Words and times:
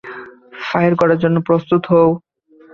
Fire 0.63 0.93
করার 0.95 1.17
জন্য 1.23 1.37
প্রস্তুত 1.47 1.83
হও। 1.91 2.09